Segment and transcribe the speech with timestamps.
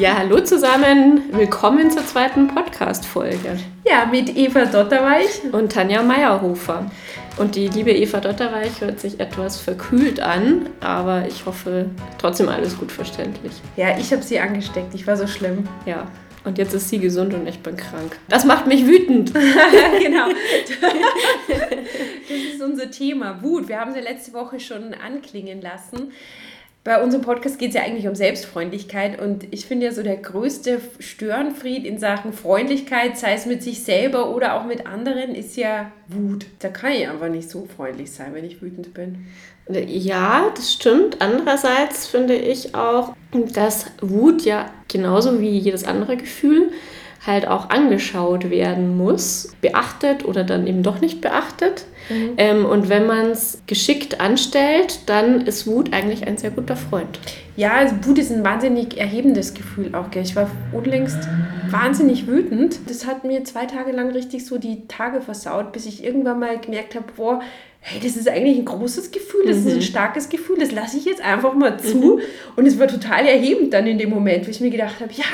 [0.00, 1.24] Ja, hallo zusammen.
[1.30, 3.58] Willkommen zur zweiten Podcast-Folge.
[3.86, 5.42] Ja, mit Eva Dotterweich.
[5.52, 6.90] Und Tanja Meyerhofer.
[7.36, 12.78] Und die liebe Eva Dotterweich hört sich etwas verkühlt an, aber ich hoffe trotzdem alles
[12.78, 13.52] gut verständlich.
[13.76, 14.94] Ja, ich habe sie angesteckt.
[14.94, 15.68] Ich war so schlimm.
[15.84, 16.06] Ja.
[16.44, 18.18] Und jetzt ist sie gesund und ich bin krank.
[18.30, 19.34] Das macht mich wütend.
[20.02, 20.28] genau.
[21.46, 23.42] Das ist unser Thema.
[23.42, 23.68] Wut.
[23.68, 26.12] Wir haben sie letzte Woche schon anklingen lassen.
[26.82, 30.16] Bei unserem Podcast geht es ja eigentlich um Selbstfreundlichkeit und ich finde ja so der
[30.16, 35.58] größte Störenfried in Sachen Freundlichkeit, sei es mit sich selber oder auch mit anderen, ist
[35.58, 36.46] ja Wut.
[36.60, 39.26] Da kann ich einfach nicht so freundlich sein, wenn ich wütend bin.
[39.68, 41.20] Ja, das stimmt.
[41.20, 43.14] Andererseits finde ich auch,
[43.52, 46.72] dass Wut ja genauso wie jedes andere Gefühl
[47.26, 51.84] halt auch angeschaut werden muss, beachtet oder dann eben doch nicht beachtet.
[52.08, 52.32] Mhm.
[52.38, 57.20] Ähm, und wenn man es geschickt anstellt, dann ist Wut eigentlich ein sehr guter Freund.
[57.56, 60.10] Ja, also Wut ist ein wahnsinnig erhebendes Gefühl auch.
[60.10, 60.22] Gell?
[60.22, 61.18] Ich war unlängst
[61.68, 62.80] wahnsinnig wütend.
[62.88, 66.58] Das hat mir zwei Tage lang richtig so die Tage versaut, bis ich irgendwann mal
[66.58, 67.42] gemerkt habe, boah,
[67.80, 69.66] hey, das ist eigentlich ein großes Gefühl, das mhm.
[69.66, 69.82] ist ein mhm.
[69.82, 72.16] starkes Gefühl, das lasse ich jetzt einfach mal zu.
[72.16, 72.20] Mhm.
[72.56, 75.24] Und es war total erhebend dann in dem Moment, wo ich mir gedacht habe, ja,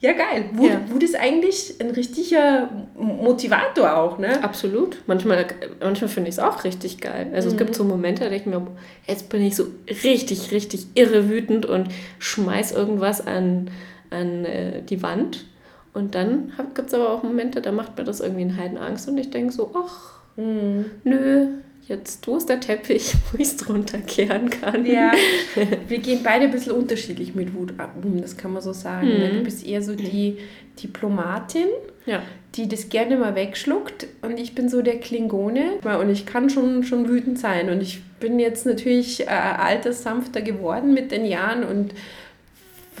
[0.00, 0.46] ja, geil.
[0.54, 0.80] Wut, ja.
[0.88, 4.42] Wut ist eigentlich ein richtiger Motivator auch, ne?
[4.42, 5.02] Absolut.
[5.06, 5.46] Manchmal,
[5.78, 7.30] manchmal finde ich es auch richtig geil.
[7.34, 7.52] Also mhm.
[7.52, 7.74] es gibt mhm.
[7.74, 8.66] so Momente, da denke ich mir,
[9.06, 9.66] jetzt bin ich so
[10.02, 13.70] richtig, richtig irre wütend und schmeiß irgendwas an,
[14.08, 15.44] an äh, die Wand.
[15.92, 19.06] Und dann gibt es aber auch Momente, da macht mir das irgendwie einen Heiden Angst
[19.06, 20.86] und ich denke so, ach, mhm.
[21.04, 21.46] nö,
[21.90, 24.86] jetzt, wo ist der Teppich, wo ich es drunter kehren kann?
[24.86, 25.12] Ja,
[25.88, 29.08] wir gehen beide ein bisschen unterschiedlich mit Wut um, das kann man so sagen.
[29.08, 29.38] Mhm.
[29.38, 30.38] Du bist eher so die
[30.82, 31.66] Diplomatin,
[32.06, 32.22] ja.
[32.54, 36.84] die das gerne mal wegschluckt und ich bin so der Klingone und ich kann schon,
[36.84, 41.92] schon wütend sein und ich bin jetzt natürlich äh, alterssanfter geworden mit den Jahren und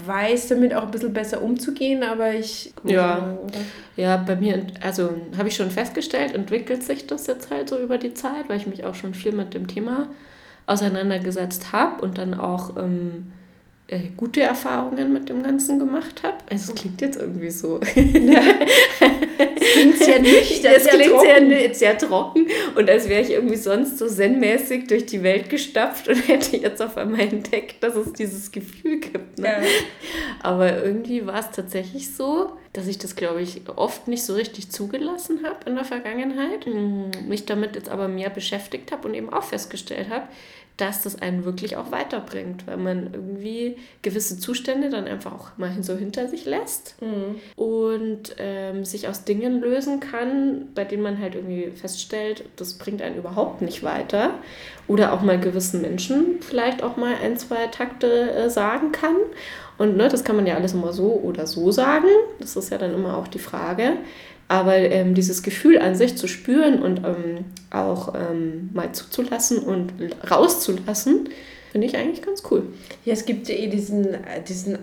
[0.06, 2.72] weiß damit auch ein bisschen besser umzugehen, aber ich.
[2.84, 3.38] Ja,
[3.96, 7.98] ja, bei mir, also habe ich schon festgestellt, entwickelt sich das jetzt halt so über
[7.98, 10.08] die Zeit, weil ich mich auch schon viel mit dem Thema
[10.66, 13.32] auseinandergesetzt habe und dann auch ähm,
[13.88, 16.36] äh, gute Erfahrungen mit dem Ganzen gemacht habe.
[16.48, 17.80] Also es klingt jetzt irgendwie so.
[17.94, 18.40] Ja.
[19.72, 20.72] klingt sehr nüchtern.
[20.76, 21.50] Es klingt trocken.
[21.50, 26.08] Sehr, sehr trocken und als wäre ich irgendwie sonst so zen-mäßig durch die Welt gestapft
[26.08, 29.38] und hätte jetzt auf einmal entdeckt, dass es dieses Gefühl gibt.
[29.38, 29.48] Ne?
[29.48, 29.60] Ja.
[30.42, 34.70] Aber irgendwie war es tatsächlich so, dass ich das, glaube ich, oft nicht so richtig
[34.70, 36.66] zugelassen habe in der Vergangenheit,
[37.26, 40.28] mich damit jetzt aber mehr beschäftigt habe und eben auch festgestellt habe,
[40.80, 45.70] dass das einen wirklich auch weiterbringt, weil man irgendwie gewisse Zustände dann einfach auch mal
[45.82, 47.40] so hinter sich lässt mhm.
[47.56, 53.02] und ähm, sich aus Dingen lösen kann, bei denen man halt irgendwie feststellt, das bringt
[53.02, 54.34] einen überhaupt nicht weiter
[54.88, 59.16] oder auch mal gewissen Menschen vielleicht auch mal ein, zwei Takte äh, sagen kann.
[59.80, 62.04] Und ne, das kann man ja alles immer so oder so sagen.
[62.38, 63.94] Das ist ja dann immer auch die Frage.
[64.46, 69.94] Aber ähm, dieses Gefühl an sich zu spüren und ähm, auch ähm, mal zuzulassen und
[70.30, 71.30] rauszulassen,
[71.72, 72.64] finde ich eigentlich ganz cool.
[73.06, 74.76] Ja, es gibt ja eh diesen, diesen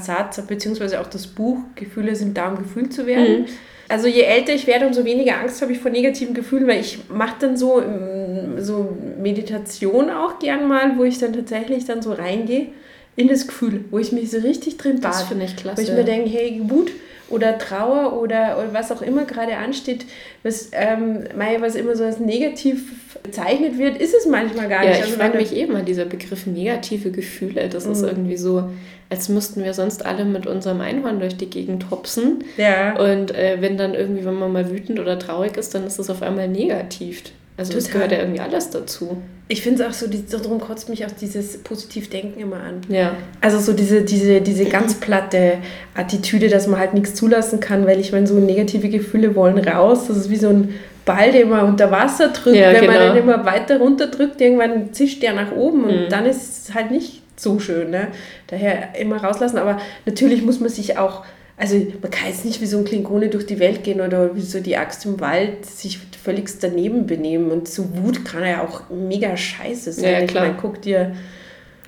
[0.00, 3.40] Satz, beziehungsweise auch das Buch, Gefühle sind da, um gefühlt zu werden.
[3.40, 3.46] Mhm.
[3.88, 7.00] Also je älter ich werde, umso weniger Angst habe ich vor negativen Gefühlen, weil ich
[7.08, 12.12] mache dann so, ähm, so Meditation auch gern mal, wo ich dann tatsächlich dann so
[12.12, 12.68] reingehe
[13.16, 15.14] in das Gefühl, wo ich mich so richtig drin bade.
[15.14, 15.78] Das finde ich klasse.
[15.78, 16.90] Wo ich mir denke, hey, gut,
[17.30, 20.04] oder Trauer oder, oder was auch immer gerade ansteht,
[20.42, 21.24] was, ähm,
[21.60, 22.82] was immer so als negativ
[23.22, 24.98] bezeichnet wird, ist es manchmal gar ja, nicht.
[25.00, 27.92] Ich also frage mich eh immer, dieser Begriff negative Gefühle, das mhm.
[27.92, 28.70] ist irgendwie so,
[29.08, 32.44] als müssten wir sonst alle mit unserem Einhorn durch die Gegend hopsen.
[32.56, 32.98] Ja.
[32.98, 36.10] Und äh, wenn dann irgendwie, wenn man mal wütend oder traurig ist, dann ist es
[36.10, 37.22] auf einmal negativ.
[37.56, 37.82] Also Total.
[37.82, 39.22] das gehört ja irgendwie alles dazu.
[39.46, 42.80] Ich finde es auch so, die, darum kotzt mich auch dieses Positivdenken immer an.
[42.88, 43.12] Ja.
[43.42, 45.58] Also so diese, diese, diese ganz platte
[45.94, 50.08] Attitüde, dass man halt nichts zulassen kann, weil ich meine, so negative Gefühle wollen raus.
[50.08, 50.74] Das ist wie so ein
[51.04, 52.56] Ball, den man unter Wasser drückt.
[52.56, 52.92] Ja, Wenn genau.
[52.94, 56.08] man den immer weiter runter drückt, irgendwann zischt der nach oben und mhm.
[56.08, 57.90] dann ist es halt nicht so schön.
[57.90, 58.08] Ne?
[58.46, 59.58] Daher immer rauslassen.
[59.58, 61.24] Aber natürlich muss man sich auch
[61.56, 64.40] also man kann jetzt nicht wie so ein Klingone durch die Welt gehen oder wie
[64.40, 67.50] so die Axt im Wald sich völlig daneben benehmen.
[67.50, 70.04] Und so Wut kann ja auch mega scheiße sein.
[70.04, 70.44] Ja, klar.
[70.44, 71.14] Ich meine, guck dir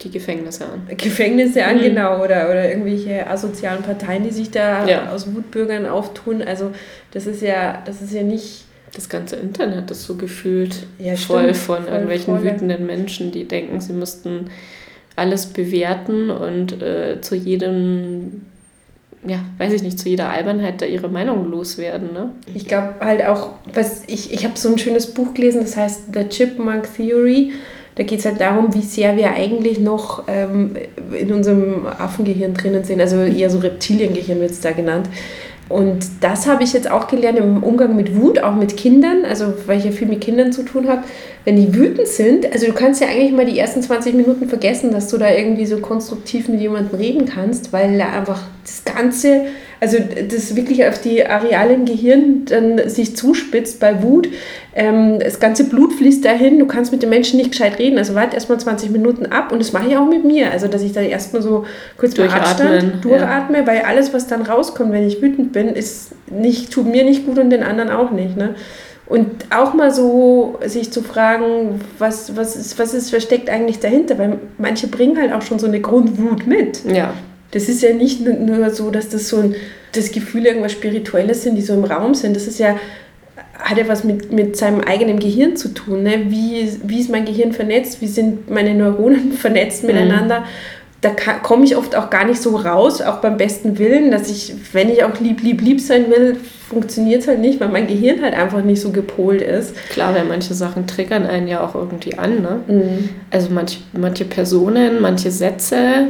[0.02, 0.86] die Gefängnisse an.
[0.96, 1.82] Gefängnisse an, mhm.
[1.82, 2.22] genau.
[2.22, 5.10] Oder, oder irgendwelche asozialen Parteien, die sich da ja.
[5.10, 6.42] aus Wutbürgern auftun.
[6.42, 6.72] Also
[7.12, 8.64] das ist ja, das ist ja nicht.
[8.94, 12.44] Das ganze Internet ist so gefühlt ja, voll stimmt, von voll irgendwelchen voll.
[12.44, 14.48] wütenden Menschen, die denken, sie müssten
[15.16, 18.42] alles bewerten und äh, zu jedem
[19.26, 22.12] ja, weiß ich nicht, zu jeder Albernheit da ihre Meinung loswerden.
[22.12, 22.30] Ne?
[22.54, 26.14] Ich glaube halt auch, was ich, ich habe so ein schönes Buch gelesen, das heißt
[26.14, 27.52] The Chipmunk Theory.
[27.96, 30.76] Da geht es halt darum, wie sehr wir eigentlich noch ähm,
[31.18, 35.08] in unserem Affengehirn drinnen sind, also eher so Reptiliengehirn wird es da genannt.
[35.68, 39.52] Und das habe ich jetzt auch gelernt im Umgang mit Wut, auch mit Kindern, also
[39.66, 41.02] weil ich ja viel mit Kindern zu tun habe.
[41.44, 44.92] Wenn die wütend sind, also du kannst ja eigentlich mal die ersten 20 Minuten vergessen,
[44.92, 49.46] dass du da irgendwie so konstruktiv mit jemandem reden kannst, weil einfach das Ganze
[49.80, 54.28] also das wirklich auf die Areale im Gehirn dann sich zuspitzt bei Wut.
[54.74, 57.98] Ähm, das ganze Blut fließt dahin, du kannst mit den Menschen nicht gescheit reden.
[57.98, 60.50] Also warte erstmal 20 Minuten ab und das mache ich auch mit mir.
[60.50, 61.64] Also dass ich dann erstmal so
[61.98, 63.66] kurz Durchatmen, durchatme, ja.
[63.66, 67.38] weil alles, was dann rauskommt, wenn ich wütend bin, ist nicht, tut mir nicht gut
[67.38, 68.36] und den anderen auch nicht.
[68.36, 68.54] Ne?
[69.06, 74.18] Und auch mal so sich zu fragen, was, was, ist, was ist versteckt eigentlich dahinter,
[74.18, 76.84] weil manche bringen halt auch schon so eine Grundwut mit.
[76.84, 77.12] Ja.
[77.50, 79.54] Das ist ja nicht nur so, dass das so ein,
[79.92, 82.36] das Gefühl irgendwas Spirituelles sind, die so im Raum sind.
[82.36, 82.76] Das ist ja,
[83.58, 86.02] hat ja was mit, mit seinem eigenen Gehirn zu tun.
[86.02, 86.26] Ne?
[86.28, 88.00] Wie, wie ist mein Gehirn vernetzt?
[88.00, 89.88] Wie sind meine Neuronen vernetzt mhm.
[89.88, 90.44] miteinander?
[91.02, 94.54] Da komme ich oft auch gar nicht so raus, auch beim besten Willen, dass ich,
[94.72, 96.36] wenn ich auch lieb, lieb, lieb sein will,
[96.68, 99.76] funktioniert es halt nicht, weil mein Gehirn halt einfach nicht so gepolt ist.
[99.90, 102.42] Klar, weil manche Sachen triggern einen ja auch irgendwie an.
[102.42, 102.60] Ne?
[102.66, 103.08] Mhm.
[103.30, 106.08] Also manch, manche Personen, manche Sätze,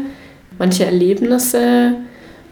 [0.59, 1.97] manche Erlebnisse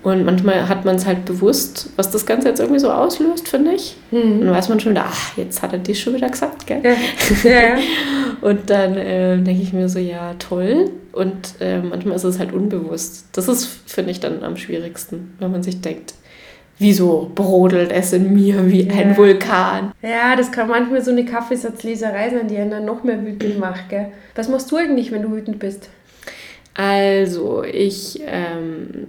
[0.05, 3.73] und manchmal hat man es halt bewusst, was das Ganze jetzt irgendwie so auslöst, finde
[3.73, 3.97] ich.
[4.11, 4.21] Mhm.
[4.21, 6.83] Und dann weiß man schon wieder, ach, jetzt hat er das schon wieder gesagt, gell?
[6.85, 7.51] Ja.
[7.51, 7.79] ja.
[8.43, 10.91] und dann äh, denke ich mir so, ja, toll.
[11.13, 13.29] Und äh, manchmal ist es halt unbewusst.
[13.33, 16.13] Das ist, finde ich, dann am schwierigsten, wenn man sich denkt,
[16.79, 18.95] wieso brodelt es in mir wie ja.
[18.97, 19.93] ein Vulkan?
[20.03, 23.89] Ja, das kann manchmal so eine Kaffeesatzleserei sein, die einen dann noch mehr wütend macht,
[23.89, 24.09] gell?
[24.35, 25.89] Was machst du eigentlich, wenn du wütend bist?
[26.75, 29.07] Also, ich ähm,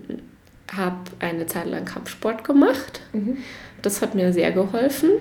[0.71, 3.01] habe eine Zeit lang Kampfsport gemacht.
[3.13, 3.37] Mhm.
[3.81, 5.11] Das hat mir sehr geholfen.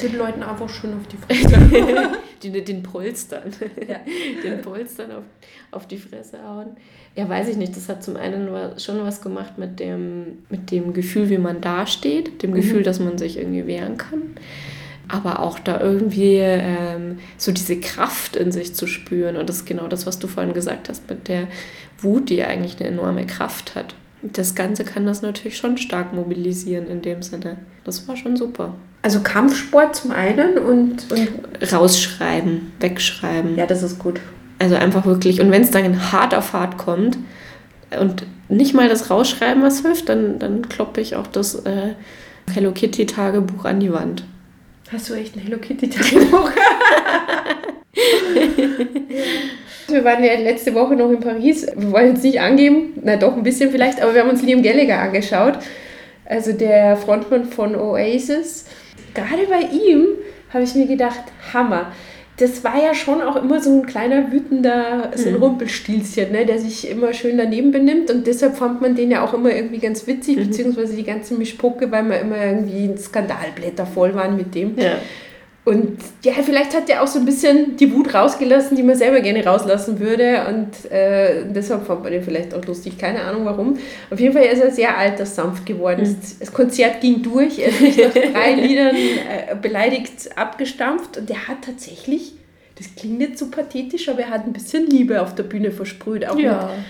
[0.00, 2.12] Den Leuten einfach schon auf die Fresse.
[2.42, 3.50] die, den Polstern.
[3.88, 4.00] Ja.
[4.44, 5.24] Den Polstern auf,
[5.70, 6.76] auf die Fresse hauen.
[7.14, 7.74] Ja, weiß ich nicht.
[7.74, 8.48] Das hat zum einen
[8.78, 12.56] schon was gemacht mit dem, mit dem Gefühl, wie man dasteht, dem mhm.
[12.56, 14.34] Gefühl, dass man sich irgendwie wehren kann
[15.08, 19.36] aber auch da irgendwie ähm, so diese Kraft in sich zu spüren.
[19.36, 21.48] Und das ist genau das, was du vorhin gesagt hast mit der
[22.00, 23.94] Wut, die eigentlich eine enorme Kraft hat.
[24.22, 27.58] Das Ganze kann das natürlich schon stark mobilisieren in dem Sinne.
[27.84, 28.74] Das war schon super.
[29.02, 33.56] Also Kampfsport zum einen und, und rausschreiben, wegschreiben.
[33.56, 34.20] Ja, das ist gut.
[34.58, 37.18] Also einfach wirklich, und wenn es dann hart auf hart kommt
[38.00, 41.94] und nicht mal das Rausschreiben was hilft, dann, dann kloppe ich auch das äh,
[42.52, 44.24] Hello Kitty Tagebuch an die Wand.
[44.92, 46.48] Hast du echt ein Hello Kitty Tagebuch?
[49.88, 51.66] wir waren ja letzte Woche noch in Paris.
[51.74, 54.62] Wir wollen jetzt nicht angeben, na doch ein bisschen vielleicht, aber wir haben uns Liam
[54.62, 55.58] Gallagher angeschaut.
[56.24, 58.66] Also der Frontmann von Oasis.
[59.12, 60.06] Gerade bei ihm
[60.52, 61.90] habe ich mir gedacht, Hammer
[62.38, 65.42] das war ja schon auch immer so ein kleiner wütender, so ein mhm.
[65.42, 69.32] Rumpelstilzchen, ne, der sich immer schön daneben benimmt und deshalb fand man den ja auch
[69.32, 70.48] immer irgendwie ganz witzig, mhm.
[70.48, 74.78] beziehungsweise die ganze Mischpucke, weil wir immer irgendwie Skandalblätter voll waren mit dem.
[74.78, 74.98] Ja.
[75.66, 79.20] Und ja, vielleicht hat er auch so ein bisschen die Wut rausgelassen, die man selber
[79.20, 80.46] gerne rauslassen würde.
[80.46, 82.96] Und äh, deshalb fand man den vielleicht auch lustig.
[82.96, 83.76] Keine Ahnung warum.
[84.08, 86.08] Auf jeden Fall ist er sehr alterssanft geworden.
[86.08, 86.38] Mhm.
[86.38, 87.58] Das Konzert ging durch.
[87.58, 91.18] Er ist nach drei Liedern äh, beleidigt abgestampft.
[91.18, 92.34] Und er hat tatsächlich,
[92.78, 96.28] das klingt nicht so pathetisch, aber er hat ein bisschen Liebe auf der Bühne versprüht.
[96.28, 96.52] Auch ja.
[96.52, 96.84] mit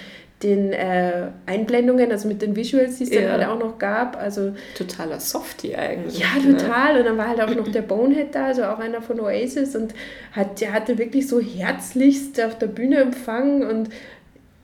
[0.47, 3.23] den äh, Einblendungen, also mit den Visuals, die es ja.
[3.23, 4.17] dann halt auch noch gab.
[4.17, 6.19] Also, Totaler Softie eigentlich.
[6.19, 6.57] Ja, ne?
[6.57, 6.95] total.
[6.95, 7.01] Ne?
[7.01, 9.95] Und dann war halt auch noch der Bonehead da, also auch einer von Oasis und
[10.33, 13.91] hat, der hatte wirklich so herzlichst auf der Bühne empfangen und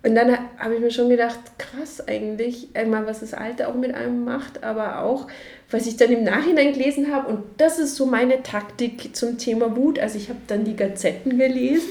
[0.04, 3.94] und dann habe ich mir schon gedacht, krass eigentlich, einmal was das Alter auch mit
[3.94, 5.28] einem macht, aber auch,
[5.70, 7.28] was ich dann im Nachhinein gelesen habe.
[7.28, 10.00] Und das ist so meine Taktik zum Thema Wut.
[10.00, 11.88] Also ich habe dann die Gazetten gelesen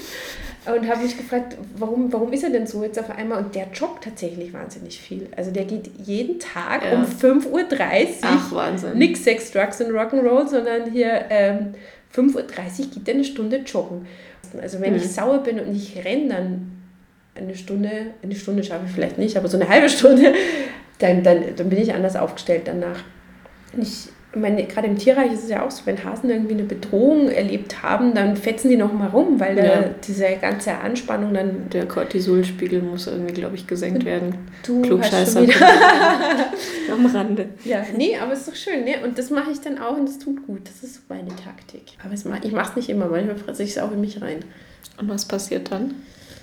[0.64, 3.42] und habe mich gefragt, warum, warum ist er denn so jetzt auf einmal?
[3.42, 5.26] Und der joggt tatsächlich wahnsinnig viel.
[5.36, 6.92] Also der geht jeden Tag ja.
[6.92, 7.64] um 5.30 Uhr.
[8.22, 8.96] Ach, Wahnsinn.
[8.96, 11.74] Nix Sex, Drugs und Rock'n'Roll, sondern hier ähm,
[12.14, 14.06] 5.30 Uhr geht er eine Stunde joggen.
[14.60, 14.98] Also wenn mhm.
[14.98, 16.82] ich sauer bin und ich renne dann
[17.34, 17.90] eine Stunde,
[18.22, 20.34] eine Stunde schaffe ich vielleicht nicht, aber so eine halbe Stunde,
[20.98, 23.02] dann, dann, dann bin ich anders aufgestellt danach.
[23.76, 27.28] Ich meine, gerade im Tierreich ist es ja auch so, wenn Hasen irgendwie eine Bedrohung
[27.28, 29.64] erlebt haben, dann fetzen die noch mal rum, weil ja.
[29.64, 31.68] da diese ganze Anspannung dann...
[31.70, 34.34] Der Cortisolspiegel muss irgendwie, glaube ich, gesenkt werden.
[34.64, 35.40] Du Klugscheißer
[36.92, 37.50] am Rande.
[37.64, 39.04] Ja, nee, aber es ist doch schön, ne?
[39.04, 40.62] Und das mache ich dann auch und das tut gut.
[40.64, 41.82] Das ist meine Taktik.
[42.04, 44.40] Aber ich mache es nicht immer, manchmal fresse ich es auch in mich rein.
[44.98, 45.94] Und was passiert dann?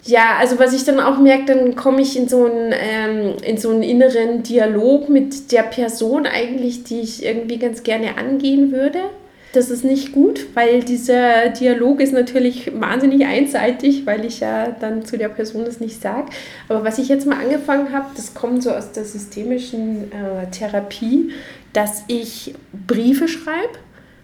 [0.05, 3.57] Ja, also was ich dann auch merke, dann komme ich in so, einen, ähm, in
[3.57, 8.99] so einen inneren Dialog mit der Person eigentlich, die ich irgendwie ganz gerne angehen würde.
[9.51, 15.03] Das ist nicht gut, weil dieser Dialog ist natürlich wahnsinnig einseitig, weil ich ja dann
[15.05, 16.29] zu der Person das nicht sage.
[16.67, 21.31] Aber was ich jetzt mal angefangen habe, das kommt so aus der systemischen äh, Therapie,
[21.73, 22.53] dass ich
[22.85, 23.79] Briefe schreibe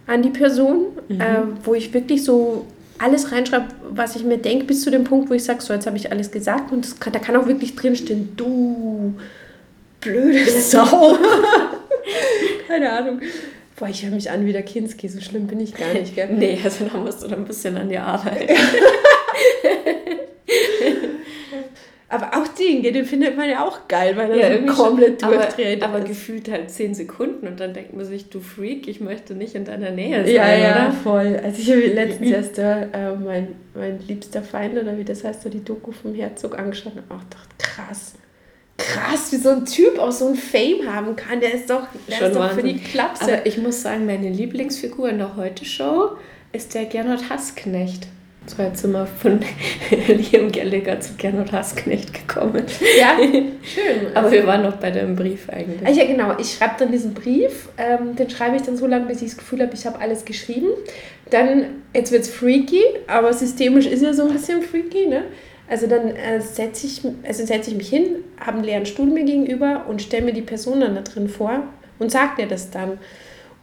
[0.05, 1.21] an die Person, mhm.
[1.21, 1.25] äh,
[1.63, 2.67] wo ich wirklich so
[2.97, 5.85] alles reinschreibe, was ich mir denke, bis zu dem Punkt, wo ich sage, so jetzt
[5.85, 9.15] habe ich alles gesagt und kann, da kann auch wirklich drinstehen, du
[10.01, 11.17] blöde Sau.
[12.67, 13.21] Keine Ahnung.
[13.77, 16.29] Boah, ich höre mich an wie der Kinski, so schlimm bin ich gar nicht, gell?
[16.31, 18.49] nee, also da musst du dann ein bisschen an die Arbeit.
[22.15, 25.83] aber auch den, den findet man ja auch geil, weil er ja, irgendwie komplett durchdreht.
[25.83, 29.35] Aber, aber gefühlt halt zehn Sekunden und dann denkt man sich, du Freak, ich möchte
[29.35, 30.91] nicht in deiner Nähe sein, Ja, ja, oder?
[30.91, 31.39] voll.
[31.43, 35.49] Also ich habe letztens erst äh, mein, mein liebster Feind, oder wie das heißt, so
[35.49, 38.15] die Doku vom Herzog angeschaut und auch gedacht, krass
[38.77, 41.39] krass, wie so ein Typ auch so ein Fame haben kann.
[41.39, 43.23] Der ist doch, der Schon ist doch für die Klapse.
[43.23, 46.11] Aber ich muss sagen, meine Lieblingsfigur in der Heute-Show
[46.51, 48.07] ist der Gernot Hassknecht.
[48.47, 49.39] Sind wir von
[50.07, 52.63] Liam Gallagher zu Gernot Hassknecht gekommen.
[52.99, 54.15] Ja, schön.
[54.15, 55.85] Aber wir waren noch bei dem Brief eigentlich.
[55.85, 56.37] Ah, ja, genau.
[56.37, 57.69] Ich schreibe dann diesen Brief.
[57.77, 60.25] Ähm, den schreibe ich dann so lange, bis ich das Gefühl habe, ich habe alles
[60.25, 60.67] geschrieben.
[61.31, 65.23] Dann, jetzt wird es freaky, aber systemisch ist ja so ein bisschen freaky, ne?
[65.67, 69.23] Also dann äh, setze ich, also setz ich mich hin, habe einen leeren Stuhl mir
[69.23, 71.63] gegenüber und stelle mir die Person dann da drin vor
[71.97, 72.99] und sage dir das dann.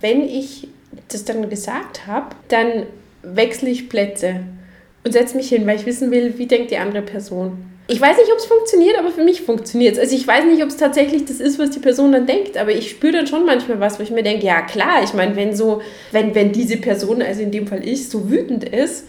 [0.00, 0.66] Wenn ich
[1.08, 2.86] das dann gesagt habe, dann
[3.22, 4.40] wechsle ich Plätze
[5.04, 7.72] und setze mich hin, weil ich wissen will, wie denkt die andere Person.
[7.88, 9.98] Ich weiß nicht, ob es funktioniert, aber für mich funktioniert es.
[9.98, 12.70] Also ich weiß nicht, ob es tatsächlich das ist, was die Person dann denkt, aber
[12.70, 15.54] ich spüre dann schon manchmal was, wo ich mir denke, ja klar, ich meine, wenn
[15.54, 15.82] so,
[16.12, 19.08] wenn, wenn diese Person, also in dem Fall ich, so wütend ist,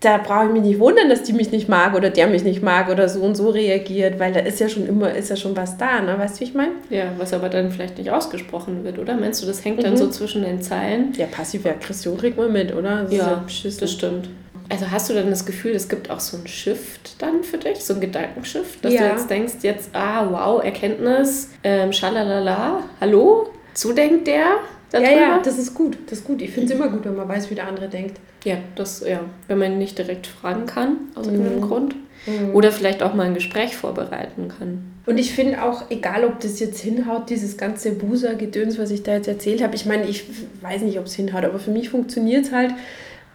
[0.00, 2.62] da brauche ich mich nicht wundern, dass die mich nicht mag oder der mich nicht
[2.62, 5.56] mag oder so und so reagiert, weil da ist ja schon immer, ist ja schon
[5.56, 6.18] was da, ne?
[6.18, 6.72] Weißt du, wie ich meine?
[6.90, 9.14] Ja, was aber dann vielleicht nicht ausgesprochen wird, oder?
[9.14, 9.98] Meinst du, das hängt dann mhm.
[9.98, 11.12] so zwischen den Zeilen?
[11.16, 13.04] Ja, passive Aggression kriegt man mit, oder?
[13.04, 13.44] Das ja, ja
[13.78, 14.28] das stimmt.
[14.72, 17.84] Also hast du dann das Gefühl, es gibt auch so ein Shift dann für dich,
[17.84, 19.02] so ein Gedankenshift, dass ja.
[19.02, 24.60] du jetzt denkst, jetzt, ah, wow, Erkenntnis, ähm, schalalala, hallo, so denkt der,
[24.94, 25.96] ja, ja, das ist gut.
[26.06, 26.42] Das ist gut.
[26.42, 28.18] Ich finde es immer gut, wenn man weiß, wie der andere denkt.
[28.44, 29.20] Ja, das, ja.
[29.48, 31.34] Wenn man nicht direkt fragen kann, aus mhm.
[31.34, 31.96] irgendeinem Grund.
[32.26, 32.54] Mhm.
[32.54, 34.92] Oder vielleicht auch mal ein Gespräch vorbereiten kann.
[35.06, 39.14] Und ich finde auch, egal ob das jetzt hinhaut, dieses ganze Buser-Gedöns, was ich da
[39.14, 40.24] jetzt erzählt habe, ich meine, ich
[40.60, 42.72] weiß nicht, ob es hinhaut, aber für mich funktioniert es halt,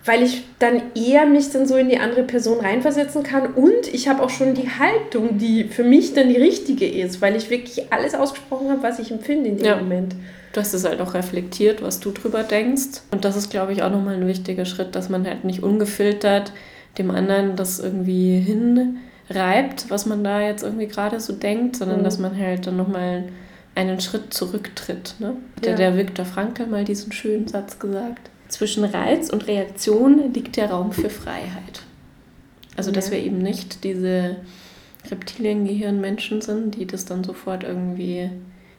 [0.07, 4.07] weil ich dann eher mich dann so in die andere Person reinversetzen kann und ich
[4.07, 7.91] habe auch schon die Haltung, die für mich dann die richtige ist, weil ich wirklich
[7.91, 9.75] alles ausgesprochen habe, was ich empfinde in dem ja.
[9.75, 10.15] Moment.
[10.53, 13.01] Du hast es halt auch reflektiert, was du drüber denkst.
[13.11, 16.53] Und das ist, glaube ich, auch nochmal ein wichtiger Schritt, dass man halt nicht ungefiltert
[16.97, 22.03] dem anderen das irgendwie hinreibt, was man da jetzt irgendwie gerade so denkt, sondern mhm.
[22.05, 23.25] dass man halt dann nochmal
[23.75, 25.15] einen Schritt zurücktritt.
[25.19, 25.35] Ne?
[25.57, 25.61] Ja.
[25.63, 28.31] Der, der Viktor Frankl mal diesen schönen Satz gesagt.
[28.49, 31.83] Zwischen Reiz und Reaktion liegt der Raum für Freiheit.
[32.75, 34.37] Also, dass wir eben nicht diese
[35.09, 38.29] Reptiliengehirnmenschen sind, die das dann sofort irgendwie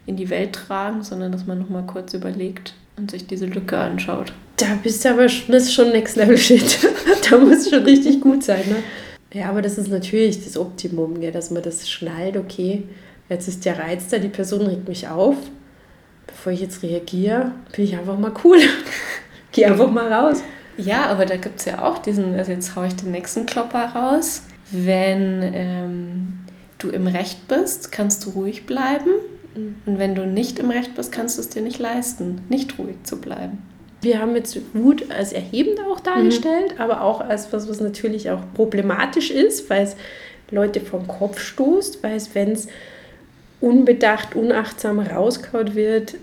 [0.07, 4.33] in die Welt tragen, sondern dass man nochmal kurz überlegt und sich diese Lücke anschaut.
[4.57, 6.79] Da bist du aber das ist schon Next Level Shit.
[7.31, 8.77] da muss schon richtig gut sein, ne?
[9.33, 11.33] Ja, aber das ist natürlich das Optimum, gell?
[11.33, 12.85] dass man das schnallt, okay,
[13.29, 15.37] jetzt ist der Reiz da, die Person regt mich auf.
[16.27, 18.59] Bevor ich jetzt reagiere, bin ich einfach mal cool.
[19.59, 20.43] Geh einfach mal raus.
[20.77, 23.87] Ja, aber da gibt es ja auch diesen, also jetzt haue ich den nächsten Klopper
[23.95, 24.43] raus.
[24.71, 26.39] Wenn ähm,
[26.79, 29.11] du im Recht bist, kannst du ruhig bleiben.
[29.87, 32.97] Und wenn du nicht im Recht bist, kannst du es dir nicht leisten, nicht ruhig
[33.03, 33.59] zu bleiben.
[34.01, 36.81] Wir haben jetzt Wut als erhebend auch dargestellt, mhm.
[36.81, 39.97] aber auch als was, was natürlich auch problematisch ist, weil es
[40.51, 42.69] Leute vom Kopf stoßt, weil es, wenn es
[43.61, 46.15] unbedacht, unachtsam rausgehauen wird,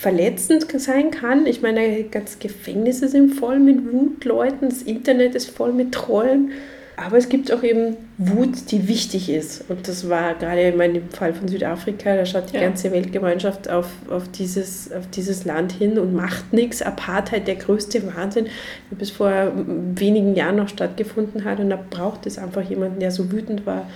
[0.00, 1.46] verletzend sein kann.
[1.46, 6.52] Ich meine, ganz Gefängnisse sind voll mit Wutleuten, das Internet ist voll mit Trollen.
[6.94, 9.64] Aber es gibt auch eben Wut, die wichtig ist.
[9.70, 12.60] Und das war gerade in meinem Fall von Südafrika, da schaut die ja.
[12.60, 16.82] ganze Weltgemeinschaft auf, auf, dieses, auf dieses Land hin und macht nichts.
[16.82, 18.46] Apartheid, der größte Wahnsinn,
[18.90, 19.52] der bis vor
[19.96, 21.60] wenigen Jahren noch stattgefunden hat.
[21.60, 23.88] Und da braucht es einfach jemanden, der so wütend war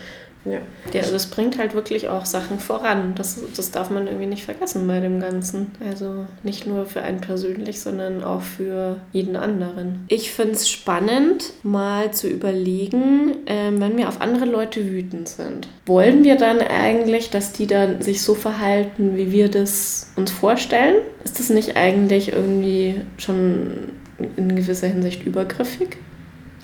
[0.46, 0.60] ja.
[0.92, 3.14] ja, also es bringt halt wirklich auch Sachen voran.
[3.16, 5.72] Das, das darf man irgendwie nicht vergessen bei dem Ganzen.
[5.86, 10.04] Also nicht nur für einen persönlich, sondern auch für jeden anderen.
[10.08, 15.68] Ich finde es spannend, mal zu überlegen, äh, wenn wir auf andere Leute wütend sind.
[15.86, 20.96] Wollen wir dann eigentlich, dass die dann sich so verhalten, wie wir das uns vorstellen?
[21.24, 23.92] Ist das nicht eigentlich irgendwie schon
[24.36, 25.98] in gewisser Hinsicht übergriffig?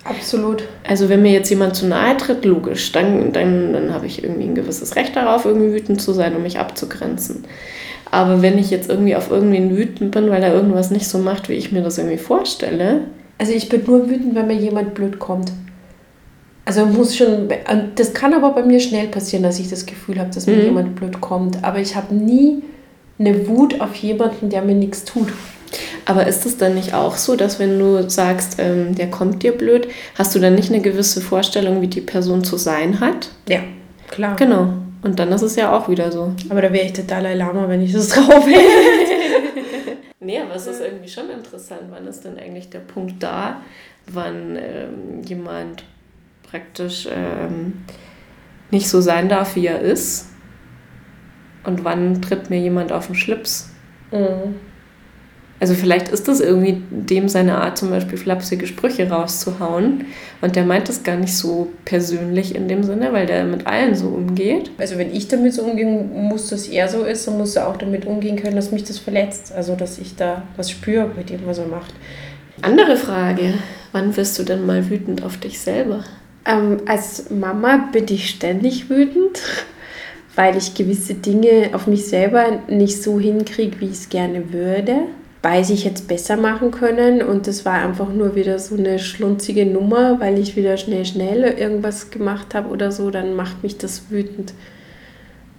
[0.04, 0.64] Absolut.
[0.86, 4.44] Also wenn mir jetzt jemand zu nahe tritt, logisch, dann, dann, dann habe ich irgendwie
[4.44, 7.44] ein gewisses Recht darauf, irgendwie wütend zu sein, um mich abzugrenzen.
[8.10, 11.48] Aber wenn ich jetzt irgendwie auf irgendwen wütend bin, weil er irgendwas nicht so macht,
[11.48, 13.02] wie ich mir das irgendwie vorstelle.
[13.38, 15.52] Also ich bin nur wütend, wenn mir jemand blöd kommt.
[16.64, 17.48] Also muss schon,
[17.96, 20.64] das kann aber bei mir schnell passieren, dass ich das Gefühl habe, dass mir mhm.
[20.64, 21.64] jemand blöd kommt.
[21.64, 22.62] Aber ich habe nie
[23.18, 25.28] eine Wut auf jemanden, der mir nichts tut.
[26.04, 29.52] Aber ist es dann nicht auch so, dass wenn du sagst, ähm, der kommt dir
[29.52, 33.30] blöd, hast du dann nicht eine gewisse Vorstellung, wie die Person zu sein hat?
[33.48, 33.60] Ja,
[34.10, 34.36] klar.
[34.36, 34.74] Genau.
[35.02, 36.32] Und dann ist es ja auch wieder so.
[36.48, 38.60] Aber da wäre ich der Dalai Lama, wenn ich das drauf hätte.
[40.20, 41.82] nee, aber es ist irgendwie schon interessant.
[41.90, 43.62] Wann ist denn eigentlich der Punkt da,
[44.06, 45.84] wann ähm, jemand
[46.48, 47.84] praktisch ähm,
[48.70, 50.28] nicht so sein darf, wie er ist?
[51.64, 53.70] Und wann tritt mir jemand auf den Schlips?
[54.10, 54.56] Mhm.
[55.62, 60.06] Also vielleicht ist das irgendwie dem seine Art, zum Beispiel flapsige Sprüche rauszuhauen.
[60.40, 63.94] Und der meint das gar nicht so persönlich in dem Sinne, weil der mit allen
[63.94, 64.72] so umgeht.
[64.78, 67.76] Also wenn ich damit so umgehen muss, dass er so ist, dann muss er auch
[67.76, 69.52] damit umgehen können, dass mich das verletzt.
[69.54, 71.94] Also dass ich da was spüre bei dem, was er macht.
[72.62, 73.54] Andere Frage.
[73.92, 76.02] Wann wirst du denn mal wütend auf dich selber?
[76.44, 79.40] Ähm, als Mama bin ich ständig wütend,
[80.34, 85.02] weil ich gewisse Dinge auf mich selber nicht so hinkriege, wie ich es gerne würde
[85.42, 89.66] weiß ich jetzt besser machen können und das war einfach nur wieder so eine schlunzige
[89.66, 94.10] Nummer, weil ich wieder schnell, schnell irgendwas gemacht habe oder so, dann macht mich das
[94.10, 94.54] wütend.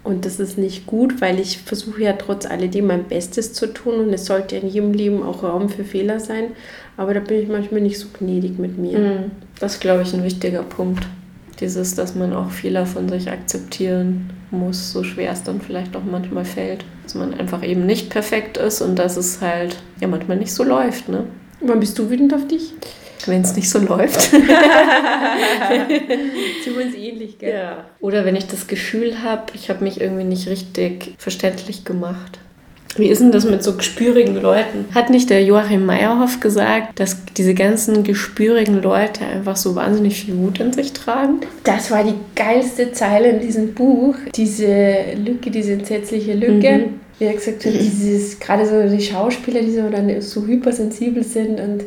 [0.03, 3.95] Und das ist nicht gut, weil ich versuche ja trotz alledem mein Bestes zu tun
[3.95, 6.51] und es sollte in jedem Leben auch Raum für Fehler sein.
[6.97, 8.99] Aber da bin ich manchmal nicht so gnädig mit mir.
[8.99, 9.31] Mhm.
[9.59, 11.05] Das ist, glaube ich, ein wichtiger Punkt.
[11.59, 16.03] Dieses, dass man auch Fehler von sich akzeptieren muss, so schwer es dann vielleicht auch
[16.03, 16.85] manchmal fällt.
[17.03, 20.63] Dass man einfach eben nicht perfekt ist und dass es halt ja manchmal nicht so
[20.63, 21.09] läuft.
[21.09, 21.25] Ne?
[21.61, 22.73] Wann bist du wütend auf dich?
[23.25, 24.19] Wenn es nicht so läuft.
[24.31, 24.41] Sind
[26.77, 27.53] wir uns ähnlich, gell?
[27.53, 27.85] Ja.
[28.01, 32.39] Oder wenn ich das Gefühl habe, ich habe mich irgendwie nicht richtig verständlich gemacht.
[32.95, 34.85] Wie ist denn das mit so gespürigen Leuten?
[34.93, 40.37] Hat nicht der Joachim Meyerhoff gesagt, dass diese ganzen gespürigen Leute einfach so wahnsinnig viel
[40.37, 41.41] Wut in sich tragen?
[41.63, 44.15] Das war die geilste Zeile in diesem Buch.
[44.35, 46.77] Diese Lücke, diese entsetzliche Lücke.
[46.77, 46.99] Mhm.
[47.19, 51.59] Wie er gesagt hat, dieses, gerade so die Schauspieler, die so, dann so hypersensibel sind
[51.59, 51.83] und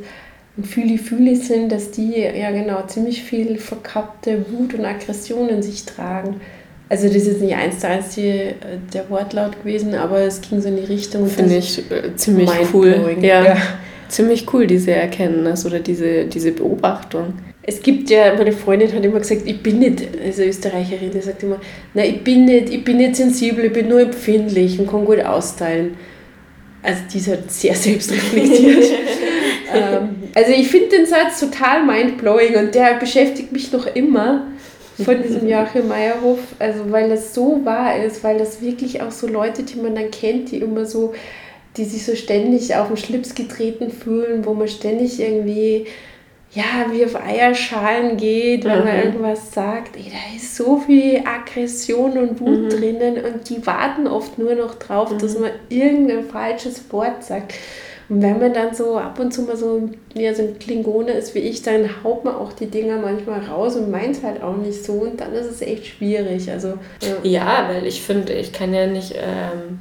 [0.57, 5.85] und fühli-fühli sind, dass die ja genau ziemlich viel verkappte Wut und Aggression in sich
[5.85, 6.41] tragen.
[6.89, 8.55] Also das ist jetzt nicht eins zu eins die, äh,
[8.93, 11.27] der Wortlaut gewesen, aber es ging so in die Richtung.
[11.27, 13.17] Finde ich äh, ziemlich cool.
[13.21, 13.45] Ja.
[13.45, 13.57] ja.
[14.09, 17.35] Ziemlich cool, diese Erkenntnis oder diese, diese Beobachtung.
[17.63, 21.43] Es gibt ja, meine Freundin hat immer gesagt, ich bin nicht, also Österreicherin, die sagt
[21.43, 21.61] immer,
[21.93, 25.19] na ich bin nicht, ich bin nicht sensibel, ich bin nur empfindlich und kann gut
[25.25, 25.97] austeilen.
[26.85, 28.85] Also die ist halt sehr selbstreflektiert.
[29.75, 34.47] ähm, also ich finde den Satz total mindblowing und der beschäftigt mich noch immer
[35.03, 39.27] von diesem Joachim Meyerhof, also weil das so wahr ist, weil das wirklich auch so
[39.27, 41.13] Leute, die man dann kennt, die immer so,
[41.77, 45.87] die sich so ständig auf den Schlips getreten fühlen, wo man ständig irgendwie,
[46.53, 48.85] ja, wie auf Eierschalen geht, wenn mhm.
[48.85, 49.97] man irgendwas sagt.
[49.97, 52.69] Ey, da ist so viel Aggression und Wut mhm.
[52.71, 55.19] drinnen und die warten oft nur noch drauf, mhm.
[55.19, 57.55] dass man irgendein falsches Wort sagt.
[58.09, 61.35] Und wenn man dann so ab und zu mal so, ja, so ein Klingone ist
[61.35, 64.85] wie ich, dann haut man auch die Dinger manchmal raus und meint halt auch nicht
[64.85, 64.93] so.
[64.93, 66.51] Und dann ist es echt schwierig.
[66.51, 69.81] Also, ja, ja weil ich finde, ich kann ja nicht ähm,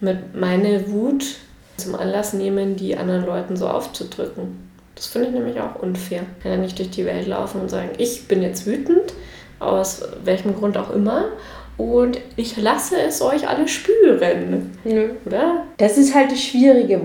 [0.00, 1.36] mit meine Wut
[1.78, 4.70] zum Anlass nehmen, die anderen Leuten so aufzudrücken.
[4.94, 6.22] Das finde ich nämlich auch unfair.
[6.36, 9.14] Ich kann ja nicht durch die Welt laufen und sagen, ich bin jetzt wütend,
[9.58, 11.28] aus welchem Grund auch immer
[11.78, 14.70] und ich lasse es euch alle spüren.
[14.84, 15.04] Ja.
[15.24, 15.64] Oder?
[15.78, 17.00] Das ist halt das Schwierige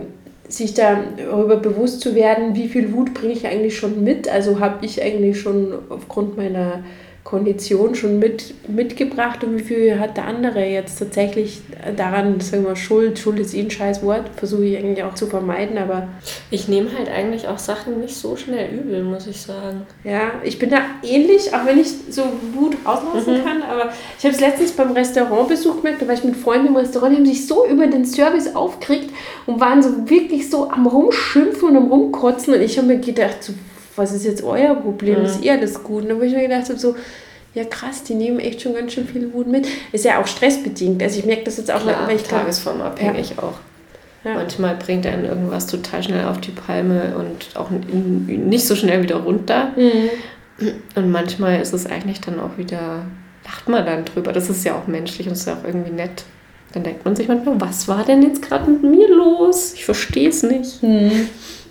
[0.49, 4.29] sich darüber bewusst zu werden, wie viel Wut bringe ich eigentlich schon mit.
[4.29, 6.83] Also habe ich eigentlich schon aufgrund meiner
[7.27, 11.61] Kondition schon mit, mitgebracht und wie viel hat der andere jetzt tatsächlich
[11.97, 15.13] daran, sagen wir mal, Schuld, Schuld ist eh ein scheiß Wort, versuche ich eigentlich auch
[15.13, 16.07] zu vermeiden, aber...
[16.51, 19.81] Ich nehme halt eigentlich auch Sachen nicht so schnell übel, muss ich sagen.
[20.05, 23.43] Ja, ich bin da ähnlich, auch wenn ich so Wut rauslassen mhm.
[23.43, 26.77] kann, aber ich habe es letztens beim Restaurantbesuch gemerkt, da war ich mit Freunden im
[26.77, 29.09] Restaurant, die haben sich so über den Service aufgeregt
[29.45, 33.43] und waren so wirklich so am Rumschimpfen und am Rumkotzen und ich habe mir gedacht,
[33.43, 33.51] so,
[33.97, 35.19] was ist jetzt euer Problem?
[35.19, 35.25] Mhm.
[35.25, 36.03] Ist eh alles gut?
[36.03, 36.95] Und dann habe ich mir gedacht, so,
[37.53, 39.67] ja krass, die nehmen echt schon ganz schön viel Wut mit.
[39.91, 41.01] Ist ja auch stressbedingt.
[41.01, 43.43] Also ich merke das jetzt auch, Klar, weil ich tagesformabhängig ja.
[43.43, 43.55] auch.
[44.23, 44.35] Ja.
[44.35, 49.17] Manchmal bringt einen irgendwas total schnell auf die Palme und auch nicht so schnell wieder
[49.17, 49.71] runter.
[49.75, 50.71] Mhm.
[50.95, 53.05] Und manchmal ist es eigentlich dann auch wieder,
[53.45, 54.33] lacht man dann drüber.
[54.33, 56.23] Das ist ja auch menschlich und ist ja auch irgendwie nett.
[56.73, 59.73] Dann denkt man sich manchmal, was war denn jetzt gerade mit mir los?
[59.73, 60.83] Ich verstehe es nicht.
[60.83, 61.29] Mhm.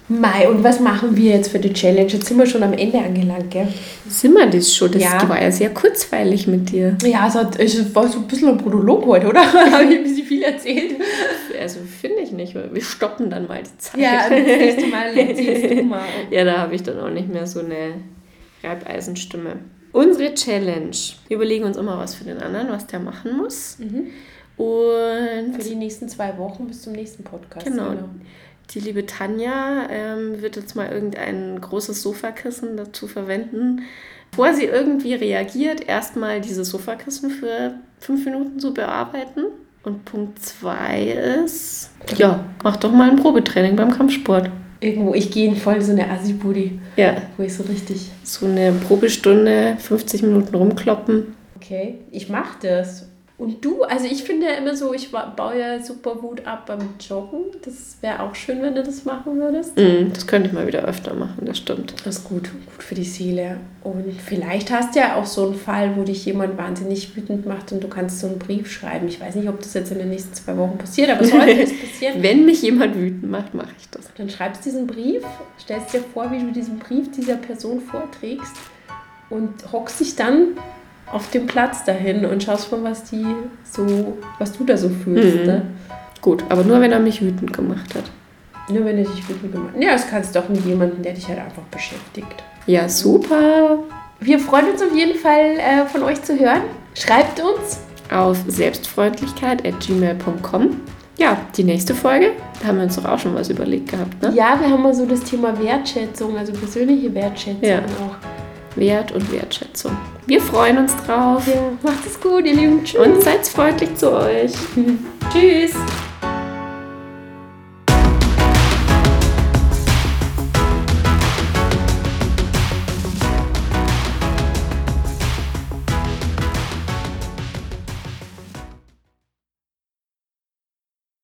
[0.08, 2.06] Mai, und was machen wir jetzt für die Challenge?
[2.06, 3.66] Jetzt sind wir schon am Ende angelangt, gell?
[4.08, 4.92] Sind wir das schon?
[4.92, 5.28] Das ja.
[5.28, 6.96] war ja sehr kurzweilig mit dir.
[7.02, 9.40] Ja, es, hat, es war so ein bisschen ein Prolog heute, oder?
[9.72, 11.00] Habe ich ein bisschen viel erzählt?
[11.60, 12.54] Also finde ich nicht.
[12.54, 14.00] Wir stoppen dann mal die Zeit.
[14.00, 16.04] Ja, das nächste Mal erzählst du mal.
[16.30, 17.94] Ja, da habe ich dann auch nicht mehr so eine
[18.62, 19.56] Reibeisenstimme.
[19.90, 20.96] Unsere Challenge.
[21.26, 23.78] Wir überlegen uns immer was für den anderen, was der machen muss.
[23.80, 24.06] Mhm.
[24.56, 27.66] Und für die nächsten zwei Wochen bis zum nächsten Podcast.
[27.66, 27.90] Genau.
[27.90, 28.08] genau.
[28.70, 33.82] Die liebe Tanja ähm, wird jetzt mal irgendein großes Sofakissen dazu verwenden,
[34.30, 39.44] bevor sie irgendwie reagiert, erstmal dieses Sofakissen für fünf Minuten zu bearbeiten.
[39.84, 41.02] Und Punkt zwei
[41.44, 44.50] ist, ja, mach doch mal ein Probetraining beim Kampfsport.
[44.80, 46.80] Irgendwo, ich gehe in voll so eine Assi-Booty.
[46.96, 47.22] Ja.
[47.36, 48.10] Wo ich so richtig.
[48.24, 51.34] So eine Probestunde, 50 Minuten rumkloppen.
[51.56, 53.08] Okay, ich mache das.
[53.38, 56.94] Und du, also ich finde ja immer so, ich baue ja super Wut ab beim
[56.98, 57.42] Joggen.
[57.62, 59.76] Das wäre auch schön, wenn du das machen würdest.
[59.76, 61.94] Mm, das könnte ich mal wieder öfter machen, das stimmt.
[62.04, 63.58] Das ist gut, gut für die Seele.
[63.84, 67.72] Und vielleicht hast du ja auch so einen Fall, wo dich jemand wahnsinnig wütend macht
[67.72, 69.06] und du kannst so einen Brief schreiben.
[69.06, 71.78] Ich weiß nicht, ob das jetzt in den nächsten zwei Wochen passiert, aber sollte es
[71.80, 72.22] passieren.
[72.22, 74.08] wenn mich jemand wütend macht, mache ich das.
[74.16, 75.22] Dann schreibst du diesen Brief,
[75.60, 78.56] stellst dir vor, wie du diesen Brief dieser Person vorträgst
[79.28, 80.56] und hockst dich dann
[81.10, 83.24] auf dem Platz dahin und schaust mal, was die
[83.64, 85.38] so, was du da so fühlst.
[85.38, 85.46] Mhm.
[85.46, 85.62] Ne?
[86.20, 88.10] Gut, aber nur wenn er mich wütend gemacht hat.
[88.68, 89.82] Nur wenn er dich wütend gemacht hat.
[89.82, 92.42] Ja, das kannst du doch mit jemandem, der dich halt einfach beschäftigt.
[92.66, 93.78] Ja, super.
[94.18, 96.62] Wir freuen uns auf jeden Fall äh, von euch zu hören.
[96.94, 100.80] Schreibt uns auf selbstfreundlichkeit.gmail.com.
[101.18, 104.32] Ja, die nächste Folge, da haben wir uns doch auch schon was überlegt gehabt, ne?
[104.34, 107.78] Ja, wir haben mal so das Thema Wertschätzung, also persönliche Wertschätzung ja.
[107.78, 108.16] auch.
[108.76, 109.96] Wert und Wertschätzung.
[110.26, 111.46] Wir freuen uns drauf.
[111.46, 112.82] Ja, macht es gut, ihr Lieben.
[112.82, 113.00] Tschüss.
[113.00, 114.52] Und seid freundlich zu euch.
[115.32, 115.72] Tschüss.